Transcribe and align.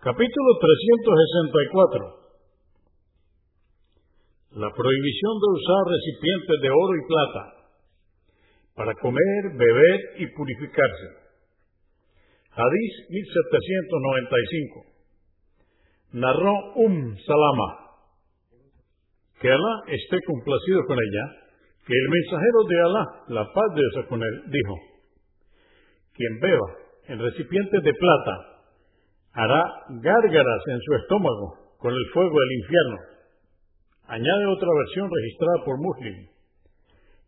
Capítulo 0.00 0.56
364. 0.56 2.00
La 4.56 4.72
prohibición 4.72 5.32
de 5.36 5.48
usar 5.52 5.82
recipientes 5.92 6.56
de 6.62 6.70
oro 6.72 6.96
y 6.96 7.04
plata 7.04 7.42
para 8.76 8.94
comer, 8.94 9.60
beber 9.60 10.00
y 10.20 10.26
purificarse. 10.28 11.06
Hadís 12.48 12.92
1795. 13.10 14.86
Narró 16.12 16.54
Um 16.76 17.16
Salama, 17.18 18.00
que 19.38 19.50
Alá 19.52 19.74
esté 19.86 20.16
complacido 20.24 20.80
con 20.86 20.96
ella, 20.96 21.24
que 21.84 21.92
el 21.92 22.08
mensajero 22.08 22.64
de 22.70 22.80
Alá, 22.80 23.04
la 23.28 23.44
paz 23.52 23.68
de 23.74 23.82
Dios 23.84 24.06
con 24.08 24.22
él, 24.22 24.44
dijo, 24.48 24.74
quien 26.16 26.40
beba 26.40 26.68
en 27.08 27.18
recipientes 27.18 27.82
de 27.82 27.92
plata 27.92 28.49
hará 29.32 29.62
gárgaras 29.88 30.62
en 30.66 30.80
su 30.80 30.94
estómago 30.94 31.76
con 31.78 31.94
el 31.94 32.06
fuego 32.12 32.36
del 32.38 32.52
infierno. 32.60 32.98
Añade 34.08 34.46
otra 34.46 34.68
versión 34.74 35.08
registrada 35.10 35.64
por 35.64 35.78
Muslim. 35.78 36.26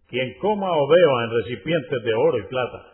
Quien 0.08 0.34
coma 0.40 0.68
o 0.70 0.88
beba 0.88 1.24
en 1.24 1.30
recipientes 1.42 2.02
de 2.04 2.14
oro 2.14 2.38
y 2.38 2.46
plata. 2.48 2.92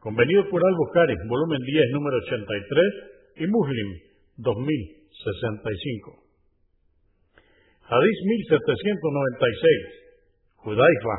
Convenido 0.00 0.48
por 0.48 0.62
Al-Bukhari, 0.64 1.14
volumen 1.28 1.58
10, 1.64 1.90
número 1.92 2.16
83, 2.18 3.42
y 3.42 3.46
Muslim, 3.48 3.88
2065. 4.36 6.22
Hadís 7.88 8.18
1796. 8.24 10.06
Judaifa, 10.56 11.16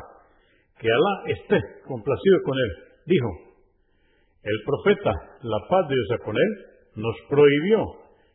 que 0.78 0.88
Alá 0.88 1.14
esté 1.26 1.58
complacido 1.86 2.36
con 2.44 2.56
él, 2.56 2.70
dijo, 3.06 3.47
el 4.42 4.58
profeta, 4.64 5.12
la 5.42 5.58
paz 5.68 5.88
de 5.88 5.94
Dios 5.94 6.20
con 6.24 6.36
él, 6.36 6.52
nos 6.96 7.16
prohibió 7.28 7.78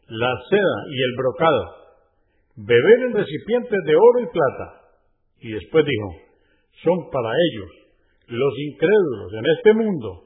la 0.07 0.31
seda 0.49 0.77
y 0.89 1.03
el 1.03 1.15
brocado, 1.17 1.63
beber 2.55 2.99
en 3.07 3.13
recipientes 3.13 3.79
de 3.85 3.95
oro 3.95 4.19
y 4.19 4.27
plata. 4.27 4.81
Y 5.39 5.51
después 5.51 5.85
dijo, 5.85 6.09
son 6.83 7.09
para 7.11 7.29
ellos 7.29 7.69
los 8.27 8.53
incrédulos 8.57 9.33
en 9.33 9.45
este 9.57 9.73
mundo 9.73 10.23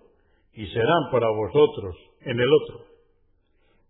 y 0.53 0.65
serán 0.67 1.11
para 1.11 1.29
vosotros 1.29 1.95
en 2.21 2.39
el 2.39 2.49
otro. 2.51 2.85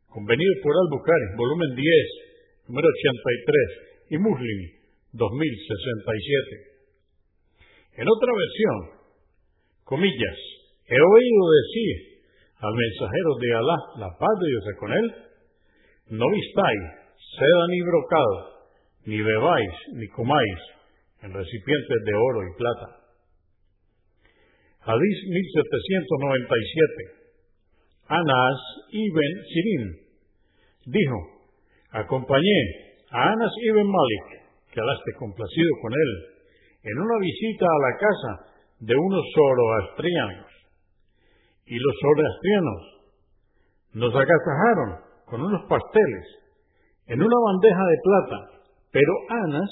Convenido 0.10 0.54
por 0.64 0.74
Al-Bukhari, 0.76 1.36
volumen 1.38 1.76
10, 1.76 1.86
número 2.68 2.88
83, 2.88 3.88
y 4.10 4.18
Muslim, 4.18 4.60
2067. 5.14 6.78
En 7.98 8.08
otra 8.08 8.32
versión, 8.34 8.76
comillas, 9.84 10.38
He 10.88 10.96
oído 10.96 11.42
decir 11.52 12.24
al 12.64 12.72
mensajero 12.72 13.36
de 13.42 13.50
Alá, 13.60 13.78
la 14.00 14.08
paz 14.18 14.36
de 14.40 14.48
Dios 14.48 14.64
es 14.72 14.78
con 14.80 14.92
él, 14.94 15.08
no 16.16 16.26
vistáis 16.32 16.84
seda 17.36 17.68
ni 17.68 17.82
brocado, 17.82 18.72
ni 19.04 19.20
bebáis 19.20 19.76
ni 20.00 20.08
comáis 20.08 20.60
en 21.24 21.34
recipientes 21.34 22.00
de 22.06 22.14
oro 22.16 22.40
y 22.40 22.56
plata. 22.56 22.88
Hadís 24.88 25.20
1797. 25.28 27.20
Anas 28.08 28.60
ibn 28.92 29.44
Sirin 29.52 29.92
dijo, 30.86 31.20
acompañé 31.92 32.60
a 33.12 33.28
Anas 33.34 33.52
ibn 33.68 33.84
Malik, 33.84 34.40
que 34.72 34.80
Alá 34.80 34.94
esté 34.94 35.12
complacido 35.20 35.68
con 35.82 35.92
él, 35.92 36.12
en 36.84 36.98
una 36.98 37.20
visita 37.20 37.66
a 37.66 37.84
la 37.84 37.98
casa 38.00 38.32
de 38.80 38.96
unos 38.96 39.26
zoroastrianos 39.36 40.58
y 41.68 41.76
los 41.76 41.96
zoroastrianos 42.02 42.82
nos 43.94 44.16
agasajaron 44.16 44.90
con 45.26 45.42
unos 45.42 45.62
pasteles 45.68 46.26
en 47.08 47.22
una 47.22 47.36
bandeja 47.46 47.84
de 47.86 47.98
plata, 48.04 48.38
pero 48.92 49.14
Anas 49.30 49.70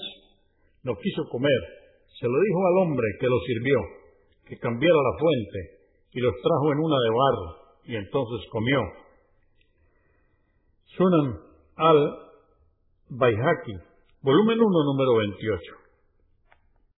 no 0.84 0.96
quiso 0.96 1.24
comer. 1.30 1.62
Se 2.20 2.28
lo 2.28 2.40
dijo 2.40 2.60
al 2.68 2.78
hombre 2.84 3.08
que 3.20 3.28
lo 3.28 3.40
sirvió, 3.46 3.78
que 4.46 4.58
cambiara 4.58 4.96
la 4.96 5.20
fuente 5.20 5.60
y 6.12 6.20
los 6.22 6.34
trajo 6.42 6.72
en 6.72 6.80
una 6.80 6.96
de 6.96 7.10
barro, 7.10 7.66
y 7.84 7.96
entonces 7.96 8.48
comió. 8.52 8.80
Sunan 10.98 11.40
al 11.76 12.26
Baihaki, 13.10 13.74
volumen 14.22 14.60
1, 14.60 14.84
número 14.86 15.18
28. 15.18 15.85